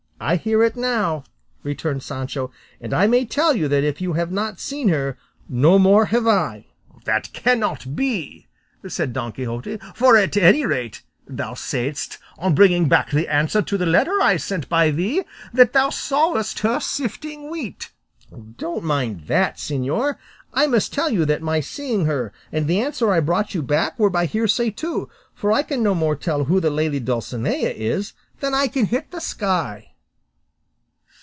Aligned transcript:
"I 0.23 0.35
hear 0.35 0.61
it 0.61 0.75
now," 0.75 1.23
returned 1.63 2.03
Sancho; 2.03 2.51
"and 2.79 2.93
I 2.93 3.07
may 3.07 3.25
tell 3.25 3.55
you 3.55 3.67
that 3.69 3.83
if 3.83 3.99
you 4.01 4.13
have 4.13 4.31
not 4.31 4.59
seen 4.59 4.89
her, 4.89 5.17
no 5.49 5.79
more 5.79 6.05
have 6.05 6.27
I." 6.27 6.67
"That 7.05 7.33
cannot 7.33 7.95
be," 7.95 8.45
said 8.87 9.13
Don 9.13 9.31
Quixote, 9.31 9.79
"for, 9.95 10.17
at 10.17 10.37
any 10.37 10.63
rate, 10.63 11.01
thou 11.25 11.55
saidst, 11.55 12.19
on 12.37 12.53
bringing 12.53 12.87
back 12.87 13.09
the 13.09 13.27
answer 13.27 13.63
to 13.63 13.79
the 13.79 13.87
letter 13.87 14.21
I 14.21 14.37
sent 14.37 14.69
by 14.69 14.91
thee, 14.91 15.23
that 15.53 15.73
thou 15.73 15.89
sawest 15.89 16.59
her 16.59 16.79
sifting 16.79 17.49
wheat." 17.49 17.89
"Don't 18.57 18.83
mind 18.83 19.21
that, 19.25 19.57
señor," 19.57 19.57
said 19.57 20.19
Sancho; 20.19 20.19
"I 20.53 20.67
must 20.67 20.93
tell 20.93 21.09
you 21.09 21.25
that 21.25 21.41
my 21.41 21.61
seeing 21.61 22.05
her 22.05 22.31
and 22.51 22.67
the 22.67 22.79
answer 22.79 23.11
I 23.11 23.21
brought 23.21 23.55
you 23.55 23.63
back 23.63 23.97
were 23.97 24.11
by 24.11 24.27
hearsay 24.27 24.69
too, 24.69 25.09
for 25.33 25.51
I 25.51 25.63
can 25.63 25.81
no 25.81 25.95
more 25.95 26.15
tell 26.15 26.43
who 26.43 26.59
the 26.59 26.69
lady 26.69 26.99
Dulcinea 26.99 27.71
is 27.71 28.13
than 28.39 28.53
I 28.53 28.67
can 28.67 28.85
hit 28.85 29.09
the 29.09 29.19
sky." 29.19 29.87